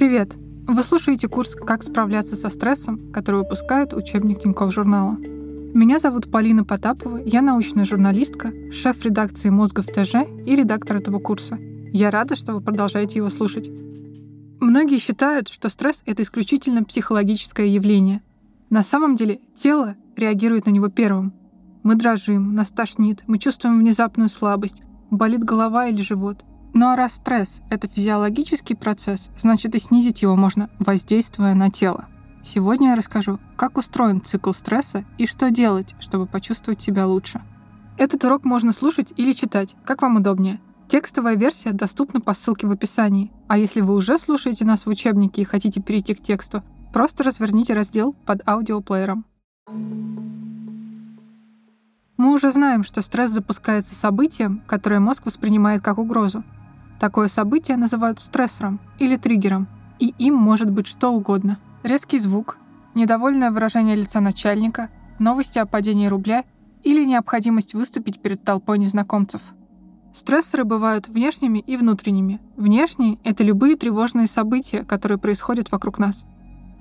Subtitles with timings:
[0.00, 0.34] Привет!
[0.66, 5.18] Вы слушаете курс «Как справляться со стрессом», который выпускает учебник Тинькофф журнала.
[5.18, 11.18] Меня зовут Полина Потапова, я научная журналистка, шеф редакции «Мозга в ТЖ» и редактор этого
[11.18, 11.58] курса.
[11.92, 13.68] Я рада, что вы продолжаете его слушать.
[14.58, 18.22] Многие считают, что стресс— это исключительно психологическое явление.
[18.70, 21.34] На самом деле тело реагирует на него первым.
[21.82, 24.80] Мы дрожим, нас тошнит, мы чувствуем внезапную слабость,
[25.10, 26.46] болит голова или живот.
[26.72, 32.06] Ну а раз стресс— это физиологический процесс, значит и снизить его можно, воздействуя на тело.
[32.42, 37.42] Сегодня я расскажу, как устроен цикл стресса и что делать, чтобы почувствовать себя лучше.
[37.98, 40.60] Этот урок можно слушать или читать, как вам удобнее.
[40.88, 43.30] Текстовая версия доступна по ссылке в описании.
[43.46, 47.74] А если вы уже слушаете нас в учебнике и хотите перейти к тексту, просто разверните
[47.74, 49.24] раздел под аудиоплеером.
[52.16, 56.44] Мы уже знаем, что стресс запускается событием, которое мозг воспринимает как угрозу.
[57.00, 59.68] Такое событие называют стрессором или триггером,
[59.98, 61.58] и им может быть что угодно.
[61.82, 62.58] Резкий звук,
[62.94, 66.44] недовольное выражение лица начальника, новости о падении рубля
[66.82, 69.40] или необходимость выступить перед толпой незнакомцев.
[70.12, 72.38] Стрессоры бывают внешними и внутренними.
[72.56, 76.26] Внешние— это любые тревожные события, которые происходят вокруг нас.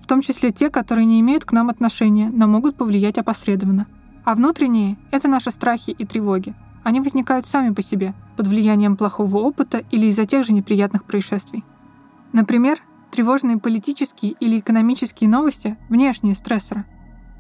[0.02, 3.88] В том числе те, которые не имеют к нам отношения, но могут повлиять опосредованно.
[4.26, 9.38] А внутренние— это наши страхи и тревоги, они возникают сами по себе, под влиянием плохого
[9.38, 11.64] опыта или из-за тех же неприятных происшествий.
[12.34, 12.80] Например,
[13.12, 16.86] тревожные политические или экономические новости— внешние стрессоры.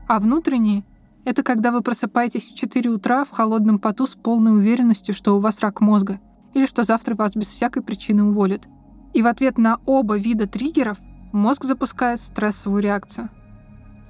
[0.07, 0.83] А внутренние—
[1.25, 5.39] это когда вы просыпаетесь в 4 утра в холодном поту с полной уверенностью, что у
[5.39, 6.19] вас рак мозга,
[6.53, 8.67] или что завтра вас без всякой причины уволят.
[9.13, 10.97] И в ответ на оба вида триггеров
[11.31, 13.29] мозг запускает стрессовую реакцию—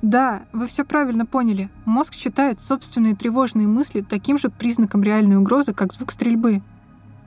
[0.01, 1.69] да, вы все правильно поняли.
[1.85, 6.61] Мозг считает собственные тревожные мысли таким же признаком реальной угрозы, как звук стрельбы.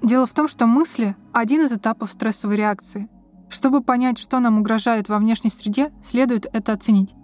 [0.02, 3.08] Дело в том, что мысли— один из этапов стрессовой реакции.
[3.50, 7.14] Чтобы понять, что нам угрожает во внешней среде, следует это оценить.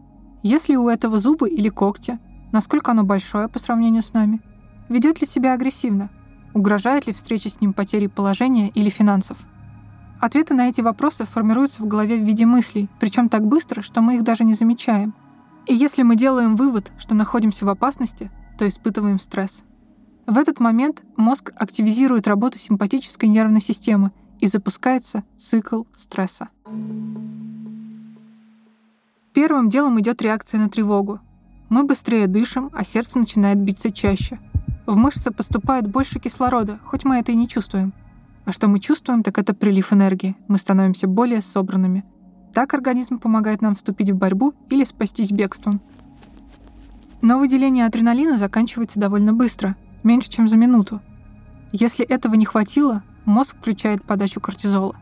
[0.42, 2.18] Если у этого зубы или когти,
[2.52, 4.42] насколько оно большое по сравнению с нами,
[4.90, 6.10] ведет ли себя агрессивно,
[6.52, 9.38] угрожает ли встреча с ним потерей положения или финансов.
[10.20, 14.16] Ответы на эти вопросы формируются в голове в виде мыслей, причем так быстро, что мы
[14.16, 15.14] их даже не замечаем—
[15.68, 19.64] и если мы делаем вывод, что находимся в опасности, то испытываем стресс.
[20.26, 26.48] В этот момент мозг активизирует работу симпатической нервной системы и запускается цикл стресса.
[29.34, 31.20] Первым делом идет реакция на тревогу.
[31.68, 34.40] Мы быстрее дышим, а сердце начинает биться чаще.
[34.86, 37.92] В мышцы поступает больше кислорода, хоть мы это и не чувствуем.
[38.46, 40.34] А что мы чувствуем, так это прилив энергии.
[40.48, 42.04] Мы становимся более собранными–
[42.52, 45.80] так организм помогает нам вступить в борьбу или спастись бегством.
[47.20, 51.00] Но выделение адреналина заканчивается довольно быстро, меньше, чем за минуту.
[51.72, 54.96] Если этого не хватило, мозг включает подачу кортизола.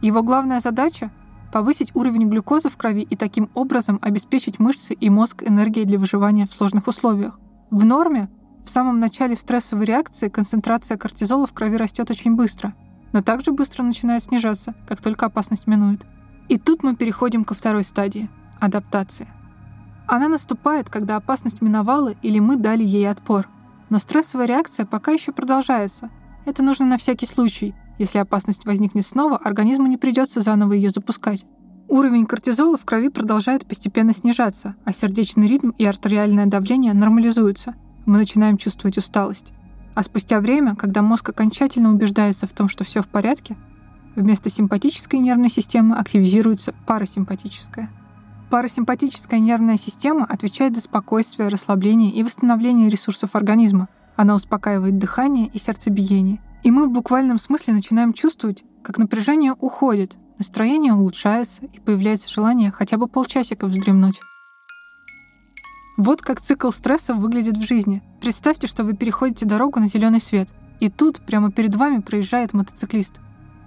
[0.00, 1.10] Его главная задача—
[1.52, 6.46] повысить уровень глюкозы в крови и таким образом обеспечить мышцы и мозг энергией для выживания
[6.46, 7.38] в сложных условиях.
[7.70, 8.28] В норме
[8.64, 12.74] в самом начале стрессовой реакции концентрация кортизола в крови растет очень быстро,
[13.12, 16.04] но также быстро начинает снижаться, как только опасность минует.
[16.48, 18.30] И тут мы переходим ко второй стадии—
[18.60, 19.28] адаптации.
[20.06, 23.48] Она наступает, когда опасность миновала или мы дали ей отпор.
[23.90, 26.10] Но стрессовая реакция пока еще продолжается.
[26.44, 27.74] Это нужно на всякий случай.
[27.98, 31.44] Если опасность возникнет снова, организму не придется заново ее запускать.
[31.88, 37.74] Уровень кортизола в крови продолжает постепенно снижаться, а сердечный ритм и артериальное давление нормализуются.
[38.06, 39.52] Мы начинаем чувствовать усталость.
[39.94, 43.56] А спустя время, когда мозг окончательно убеждается в том, что все в порядке,
[44.16, 47.90] Вместо симпатической нервной системы активизируется парасимпатическая.
[48.50, 53.88] Парасимпатическая нервная система отвечает за спокойствие, расслабление и восстановление ресурсов организма.
[54.16, 56.40] Она успокаивает дыхание и сердцебиение.
[56.62, 62.70] И мы в буквальном смысле начинаем чувствовать, как напряжение уходит, настроение улучшается и появляется желание
[62.70, 64.20] хотя бы полчасика вздремнуть.
[65.98, 68.02] Вот как цикл стресса выглядит в жизни.
[68.20, 70.48] Представьте, что вы переходите дорогу на зеленый свет,
[70.80, 73.20] и тут прямо перед вами проезжает мотоциклист.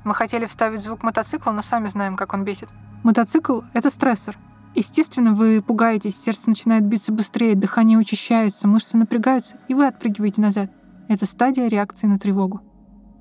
[0.04, 2.70] Мы хотели вставить звук мотоцикла, но сами знаем, как он бесит.
[3.04, 4.38] Мотоцикл— это стрессор.
[4.76, 10.72] Естественно, вы пугаетесь, сердце начинает биться быстрее, дыхание учащается, мышцы напрягаются, и вы отпрыгиваете назад.
[11.08, 12.62] Это стадия реакции на тревогу.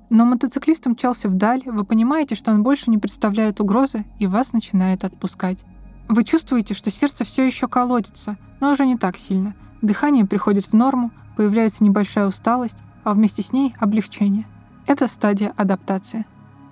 [0.09, 5.03] Но мотоциклист умчался вдаль, вы понимаете, что он больше не представляет угрозы, и вас начинает
[5.03, 5.59] отпускать.
[6.07, 9.55] Вы чувствуете, что сердце все еще колотится, но уже не так сильно.
[9.81, 14.47] Дыхание приходит в норму, появляется небольшая усталость, а вместе с ней облегчение.
[14.87, 16.25] Это стадия адаптации.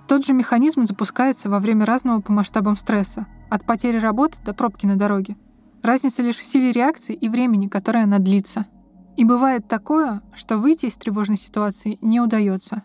[0.08, 4.86] Тот же механизм запускается во время разного по масштабам стресса, от потери работы до пробки
[4.86, 5.36] на дороге.
[5.82, 8.64] Разница лишь в силе реакции и времени, которое она длится.
[9.16, 12.84] И бывает такое, что выйти из тревожной ситуации не удается.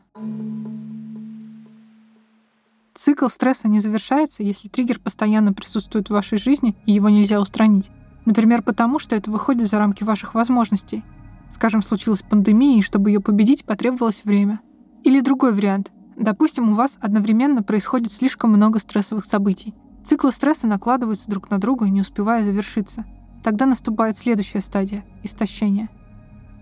[2.94, 7.90] Цикл стресса не завершается, если триггер постоянно присутствует в вашей жизни и его нельзя устранить.
[8.26, 11.04] Например, потому что это выходит за рамки ваших возможностей.
[11.52, 14.60] Скажем, случилась пандемия, и чтобы ее победить, потребовалось время.
[15.04, 15.94] Или другой вариант.
[16.16, 19.74] Допустим, у вас одновременно происходит слишком много стрессовых событий.
[20.04, 23.06] Циклы стресса накладываются друг на друга, не успевая завершиться.
[23.42, 25.90] Тогда наступает следующая стадия– истощение.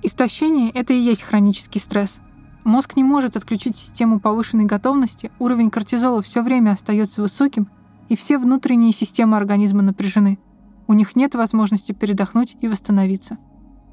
[0.04, 2.22] Истощение– это и есть хронический стресс.
[2.64, 7.70] Мозг не может отключить систему повышенной готовности, уровень кортизола все время остается высоким,
[8.10, 10.40] и все внутренние системы организма напряжены.
[10.88, 13.38] У них нет возможности передохнуть и восстановиться.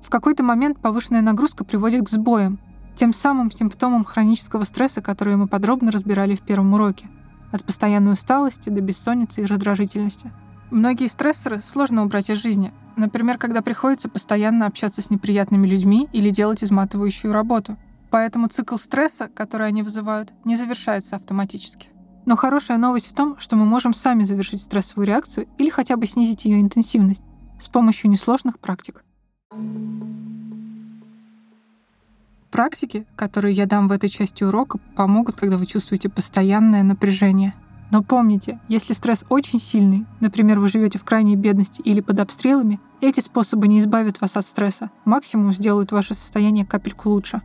[0.03, 2.59] В какой-то момент повышенная нагрузка приводит к сбоям,
[2.99, 7.09] тем самым симптомам хронического стресса, которые мы подробно разбирали в первом уроке.
[7.53, 10.33] От постоянной усталости до бессонницы и раздражительности.
[10.73, 12.73] Многие стрессоры сложно убрать из жизни.
[12.97, 17.77] Например, когда приходится постоянно общаться с неприятными людьми или делать изматывающую работу.
[18.11, 21.91] Поэтому цикл стресса, который они вызывают, не завершается автоматически.
[22.27, 26.07] Но хорошая новость в том, что мы можем сами завершить стрессовую реакцию или хотя бы
[26.07, 27.23] снизить ее интенсивность
[27.61, 29.05] с помощью несложных практик.
[32.51, 37.55] Практики, которые я дам в этой части урока, помогут, когда вы чувствуете постоянное напряжение.
[37.91, 42.81] Но помните, если стресс очень сильный, например, вы живете в крайней бедности или под обстрелами,
[43.01, 47.43] эти способы не избавят вас от стресса, максимум сделают ваше состояние капельку лучше.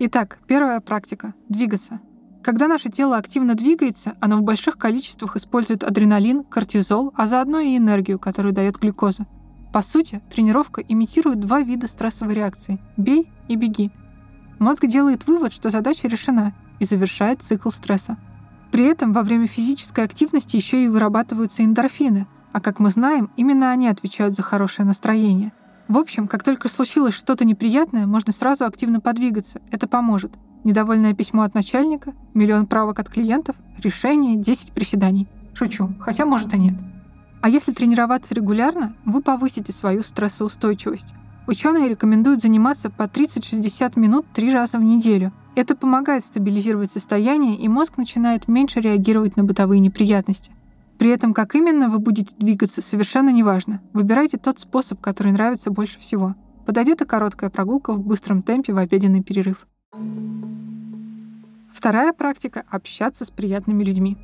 [0.00, 2.00] Итак, первая практика— двигаться.
[2.42, 7.76] Когда наше тело активно двигается, оно в больших количествах использует адреналин, кортизол, а заодно и
[7.76, 9.26] энергию, которую дает глюкоза.
[9.78, 13.92] По сути, тренировка имитирует два вида стрессовой реакции– бей и беги.
[14.58, 18.16] Мозг делает вывод, что задача решена, и завершает цикл стресса.
[18.72, 23.70] При этом во время физической активности еще и вырабатываются эндорфины, а как мы знаем, именно
[23.70, 25.52] они отвечают за хорошее настроение.
[25.86, 30.34] В общем, как только случилось что-то неприятное, можно сразу активно подвигаться, это поможет.
[30.64, 35.28] Недовольное письмо от начальника, миллион правок от клиентов, решение, 10 приседаний.
[35.54, 36.74] Шучу, хотя может и нет.
[37.40, 41.12] А если тренироваться регулярно, вы повысите свою стрессоустойчивость.
[41.46, 45.32] Ученые рекомендуют заниматься по 30-60 минут три раза в неделю.
[45.54, 50.52] Это помогает стабилизировать состояние, и мозг начинает меньше реагировать на бытовые неприятности.
[50.98, 53.80] При этом, как именно вы будете двигаться, совершенно неважно.
[53.92, 56.34] Выбирайте тот способ, который нравится больше всего.
[56.66, 59.66] Подойдет и короткая прогулка в быстром темпе в обеденный перерыв.
[61.72, 64.18] Вторая практика— общаться с приятными людьми.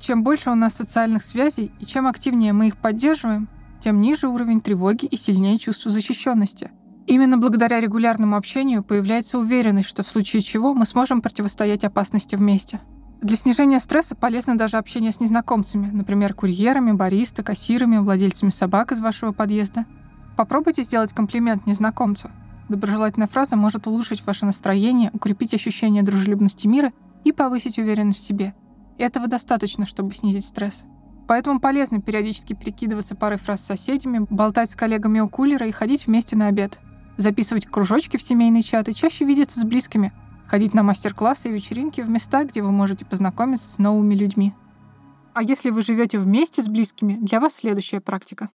[0.00, 3.50] Чем больше у нас социальных связей и чем активнее мы их поддерживаем,
[3.80, 6.70] тем ниже уровень тревоги и сильнее чувство защищенности.
[7.06, 12.80] Именно благодаря регулярному общению появляется уверенность, что в случае чего мы сможем противостоять опасности вместе.
[13.20, 19.00] Для снижения стресса полезно даже общение с незнакомцами, например, курьерами, бариста, кассирами, владельцами собак из
[19.00, 19.84] вашего подъезда.
[20.34, 22.30] Попробуйте сделать комплимент незнакомцу.
[22.70, 26.92] Доброжелательная фраза может улучшить ваше настроение, укрепить ощущение дружелюбности мира
[27.24, 28.54] и повысить уверенность в себе–
[29.00, 30.84] этого достаточно, чтобы снизить стресс.
[31.26, 36.06] Поэтому полезно периодически перекидываться парой фраз с соседями, болтать с коллегами у кулера и ходить
[36.06, 36.80] вместе на обед.
[37.16, 40.12] Записывать кружочки в семейные чаты, чаще видеться с близкими,
[40.46, 44.52] ходить на мастер-классы и вечеринки в места, где вы можете познакомиться с новыми людьми.
[45.32, 48.48] А если вы живете вместе с близкими, для вас следующая практика.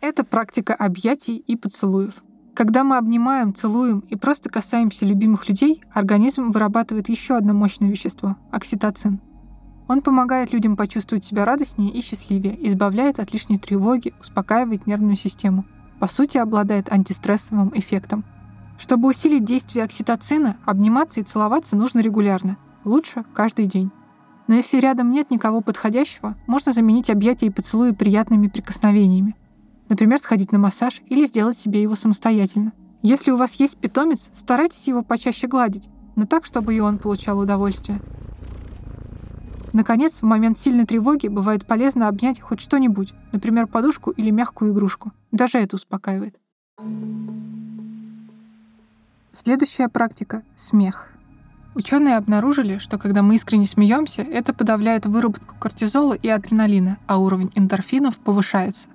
[0.00, 2.22] Это практика объятий и поцелуев.
[2.54, 8.36] Когда мы обнимаем, целуем и просто касаемся любимых людей, организм вырабатывает еще одно мощное вещество–
[8.52, 9.20] окситоцин.
[9.88, 15.66] Он помогает людям почувствовать себя радостнее и счастливее, избавляет от лишней тревоги, успокаивает нервную систему.
[15.98, 18.24] По сути, обладает антистрессовым эффектом.
[18.78, 22.56] Чтобы усилить действие окситоцина, обниматься и целоваться нужно регулярно.
[22.84, 23.90] Лучше каждый день.
[24.46, 29.34] Но если рядом нет никого подходящего, можно заменить объятия и поцелуи приятными прикосновениями.
[29.88, 32.72] Например, сходить на массаж или сделать себе его самостоятельно.
[33.02, 37.38] Если у вас есть питомец, старайтесь его почаще гладить, но так, чтобы и он получал
[37.38, 38.00] удовольствие.
[39.74, 45.12] Наконец, в момент сильной тревоги бывает полезно обнять хоть что-нибудь, например, подушку или мягкую игрушку.
[45.32, 46.36] Даже это успокаивает.
[49.32, 51.10] Следующая практика— смех.
[51.74, 57.50] Ученые обнаружили, что когда мы искренне смеемся, это подавляет выработку кортизола и адреналина, а уровень
[57.56, 58.88] эндорфинов повышается.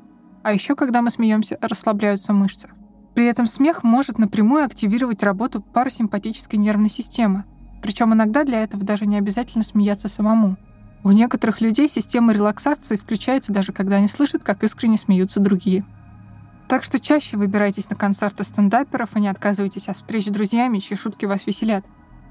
[0.43, 2.69] А еще, когда мы смеемся, расслабляются мышцы.
[3.13, 7.43] При этом смех может напрямую активировать работу парасимпатической нервной системы.
[7.81, 10.57] Причем иногда для этого даже не обязательно смеяться самому.
[11.03, 15.85] У некоторых людей система релаксации включается даже когда они слышат, как искренне смеются другие.
[16.67, 20.95] Так что чаще выбирайтесь на концерты стендаперов и не отказывайтесь от встреч с друзьями, чьи
[20.95, 21.85] шутки вас веселят.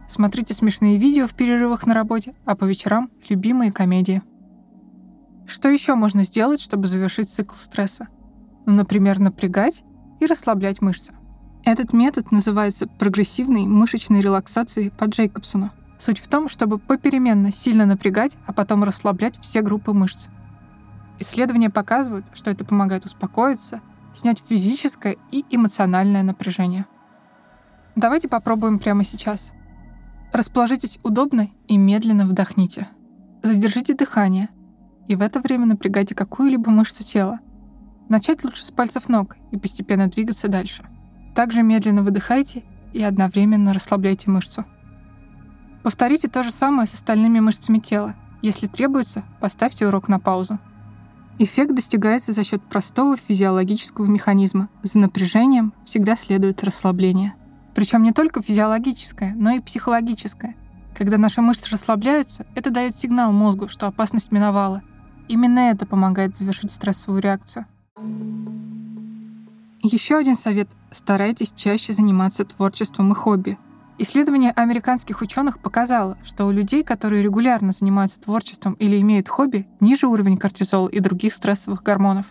[0.08, 4.22] Смотрите смешные видео в перерывах на работе, а по вечерам— любимые комедии.
[5.48, 8.08] Что еще можно сделать, чтобы завершить цикл стресса?
[8.66, 9.82] Ну, например, напрягать
[10.20, 11.14] и расслаблять мышцы.
[11.64, 15.70] Этот метод называется прогрессивной мышечной релаксацией по Джейкобсону.
[15.98, 20.28] Суть в том, чтобы попеременно сильно напрягать, а потом расслаблять все группы мышц.
[21.18, 23.80] Исследования показывают, что это помогает успокоиться,
[24.14, 26.84] снять физическое и эмоциональное напряжение.
[27.96, 29.52] Давайте попробуем прямо сейчас.
[30.30, 32.86] Расположитесь удобно и медленно вдохните.
[33.42, 34.50] Задержите дыхание,
[35.08, 37.40] и в это время напрягайте какую-либо мышцу тела.
[38.08, 40.84] Начать лучше с пальцев ног и постепенно двигаться дальше.
[41.34, 42.62] Также медленно выдыхайте
[42.92, 44.64] и одновременно расслабляйте мышцу.
[45.82, 48.14] Повторите то же самое с остальными мышцами тела.
[48.42, 50.58] Если требуется, поставьте урок на паузу.
[51.38, 54.68] Эффект достигается за счет простого физиологического механизма.
[54.82, 57.34] За напряжением всегда следует расслабление.
[57.74, 60.56] Причем не только физиологическое, но и психологическое.
[60.96, 64.82] Когда наши мышцы расслабляются, это дает сигнал мозгу, что опасность миновала.
[65.28, 67.66] Именно это помогает завершить стрессовую реакцию.
[69.82, 73.58] Еще один совет– старайтесь чаще заниматься творчеством и хобби,
[74.00, 80.06] Исследование американских ученых показало, что у людей, которые регулярно занимаются творчеством или имеют хобби, ниже
[80.06, 82.26] уровень кортизола и других стрессовых гормонов.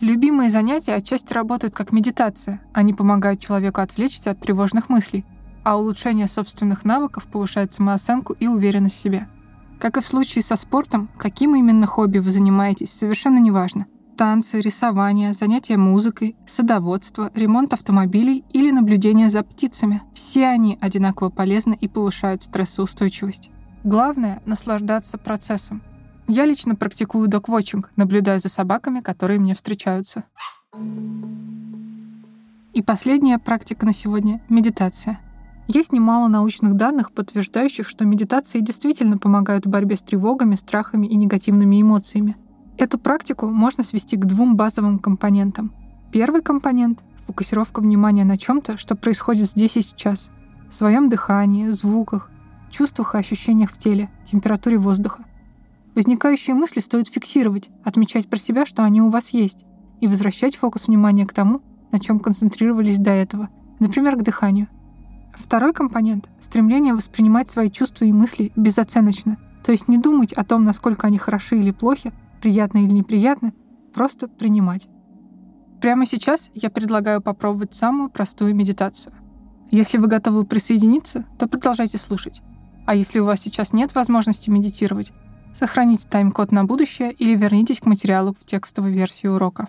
[0.00, 2.62] Любимые занятия отчасти работают как медитация.
[2.72, 5.26] Они помогают человеку отвлечься от тревожных мыслей,
[5.64, 9.28] а улучшение собственных навыков повышает самооценку и уверенность в себе.
[9.80, 13.86] Как и в случае со спортом, каким именно хобби вы занимаетесь, совершенно неважно–
[14.18, 20.02] танцы, рисование, занятия музыкой, садоводство, ремонт автомобилей или наблюдение за птицами.
[20.12, 23.50] Все они одинаково полезны и повышают стрессоустойчивость.
[23.82, 25.80] Главное— наслаждаться процессом.
[26.28, 30.24] Я лично практикую док-вотчинг, наблюдаю за собаками, которые мне встречаются.
[32.74, 35.20] И последняя практика на сегодня— медитация.
[35.72, 41.14] Есть немало научных данных, подтверждающих, что медитации действительно помогают в борьбе с тревогами, страхами и
[41.14, 42.36] негативными эмоциями.
[42.76, 45.72] Эту практику можно свести к двум базовым компонентам.
[46.10, 50.30] Первый компонент— фокусировка внимания на чем-то, что происходит здесь и сейчас,
[50.68, 52.32] в своем дыхании, звуках,
[52.72, 55.24] чувствах и ощущениях в теле, температуре воздуха.
[55.94, 59.64] Возникающие мысли стоит фиксировать, отмечать про себя, что они у вас есть,
[60.00, 61.60] и возвращать фокус внимания к тому,
[61.92, 64.66] на чем концентрировались до этого, например, к дыханию.
[65.34, 70.64] Второй компонент— стремление воспринимать свои чувства и мысли безоценочно, то есть не думать о том,
[70.64, 73.52] насколько они хороши или плохи, приятно или неприятно,
[73.92, 74.88] просто принимать.
[75.80, 79.14] Прямо сейчас я предлагаю попробовать самую простую медитацию.
[79.70, 82.42] Если вы готовы присоединиться, то продолжайте слушать.
[82.86, 85.12] А если у вас сейчас нет возможности медитировать,
[85.54, 89.68] сохраните тайм-код на будущее или вернитесь к материалу в текстовой версии урока.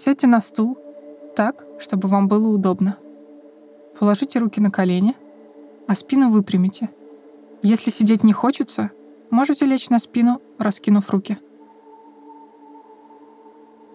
[0.00, 0.78] Сядьте на стул
[1.36, 2.96] так, чтобы вам было удобно.
[3.98, 5.14] Положите руки на колени,
[5.86, 6.90] а спину выпрямите–
[7.62, 8.90] если сидеть не хочется,
[9.30, 11.38] можете лечь на спину, раскинув руки.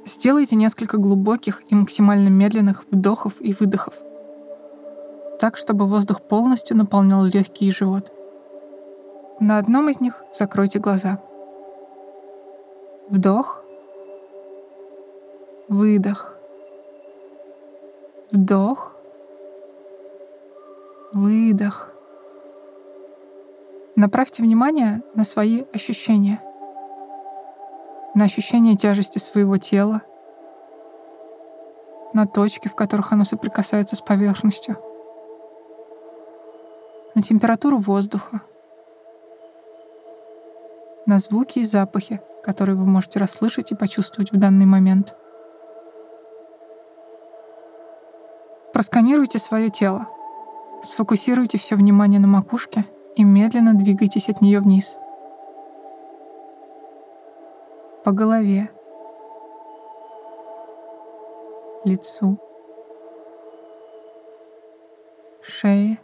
[0.06, 3.96] Сделайте несколько глубоких и максимально медленных вдохов и выдохов,
[5.40, 8.12] так, чтобы воздух полностью наполнял легкие и живот.
[9.40, 11.20] На одном из них закройте глаза.
[13.10, 13.64] Вдох,
[15.68, 16.38] выдох,
[18.32, 18.96] вдох,
[21.14, 21.92] выдох.
[23.96, 26.42] Направьте внимание на свои ощущения,
[28.14, 30.02] на ощущение тяжести своего тела,
[32.14, 34.78] на точки, в которых оно соприкасается с поверхностью,
[37.14, 38.42] на температуру воздуха,
[41.06, 45.16] на звуки и запахи, которые вы можете расслышать и почувствовать в данный момент.
[48.76, 50.08] Просканируйте свое тело.
[50.84, 55.00] Сфокусируйте все внимание на макушке— и медленно двигайтесь от нее вниз.
[58.04, 58.70] По голове,
[61.86, 62.38] лицу,
[65.42, 65.98] шее,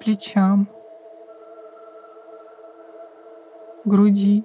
[0.00, 0.68] плечам,
[3.84, 4.44] груди,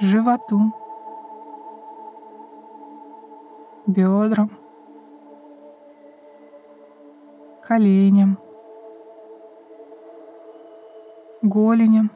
[0.00, 0.72] животу,
[3.86, 4.50] бедрам,
[7.62, 8.38] коленям,
[11.42, 12.10] голеням,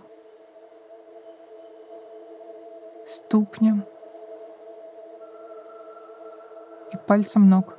[3.07, 3.85] ступням
[6.93, 7.79] и пальцам ног.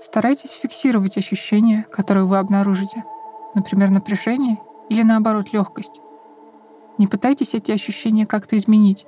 [0.00, 3.04] Старайтесь фиксировать ощущения, которые вы обнаружите,
[3.54, 4.58] например, напряжение
[4.88, 6.00] или наоборот легкость.
[6.98, 9.06] Не пытайтесь эти ощущения как-то изменить.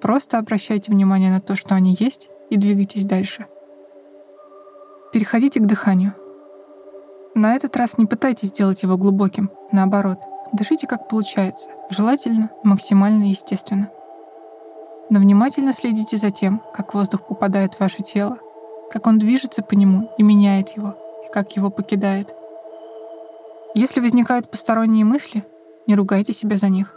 [0.00, 3.46] Просто обращайте внимание на то, что они есть, и двигайтесь дальше.
[5.10, 6.14] Переходите к дыханию.
[7.34, 10.18] На этот раз не пытайтесь сделать его глубоким, наоборот,
[10.52, 13.90] дышите как получается, желательно максимально естественно.
[15.08, 18.38] но внимательно следите за тем, как воздух попадает в ваше тело,
[18.90, 20.94] как он движется по нему и меняет его,
[21.26, 22.34] и как его покидает.
[23.74, 25.44] Если возникают посторонние мысли,
[25.86, 26.94] не ругайте себя за них,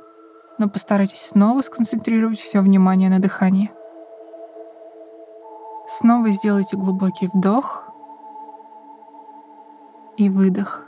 [0.60, 3.72] но постарайтесь снова сконцентрировать все внимание на дыхании.
[5.88, 7.88] Снова сделайте глубокий вдох
[10.18, 10.84] и выдох.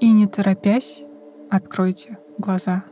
[0.00, 1.02] И не торопясь,
[1.50, 2.84] откройте глаза.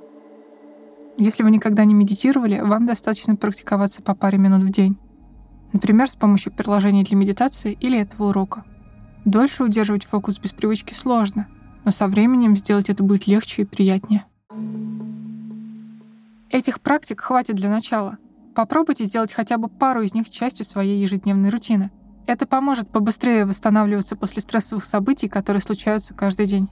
[1.19, 4.99] Если вы никогда не медитировали, вам достаточно практиковаться по паре минут в день.
[5.73, 8.65] Например, с помощью приложений для медитации или этого урока.
[9.25, 11.47] Дольше удерживать фокус без привычки сложно,
[11.85, 14.25] но со временем сделать это будет легче и приятнее.
[16.51, 18.19] Этих практик хватит для начала.
[18.57, 21.91] Попробуйте сделать хотя бы пару из них частью своей ежедневной рутины.
[22.27, 26.71] Это поможет побыстрее восстанавливаться после стрессовых событий, которые случаются каждый день.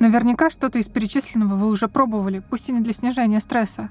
[0.00, 3.88] Наверняка что-то из перечисленного вы уже пробовали, пусть и не для снижения стресса.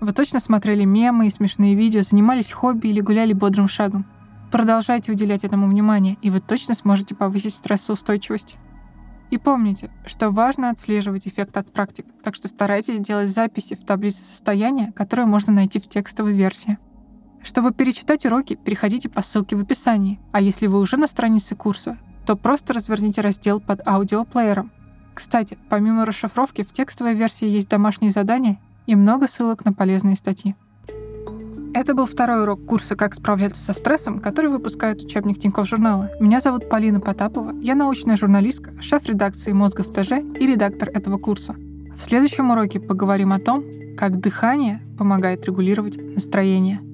[0.00, 4.06] Вы точно смотрели мемы и смешные видео, занимались хобби или гуляли бодрым шагом.
[4.52, 8.58] Продолжайте уделять этому внимание, и вы точно сможете повысить стрессоустойчивость.
[9.32, 14.22] И помните, что важно отслеживать эффект от практик, так что старайтесь делать записи в таблице
[14.22, 16.78] состояния, которые можно найти в текстовой версии.
[17.42, 21.98] Чтобы перечитать уроки, переходите по ссылке в описании, а если вы уже на странице курса,
[22.24, 24.70] то просто разверните раздел под аудиоплеером–
[25.14, 30.56] кстати, помимо расшифровки, в текстовой версии есть домашние задания и много ссылок на полезные статьи.
[31.74, 36.10] Это был второй урок курса «Как справляться со стрессом», который выпускает учебник Тинькофф журнала.
[36.20, 41.16] Меня зовут Полина Потапова, я научная журналистка, шеф редакции «Мозга в ТЖ» и редактор этого
[41.16, 41.56] курса.
[41.96, 43.64] В следующем уроке поговорим о том,
[43.96, 46.80] как дыхание помогает регулировать настроение–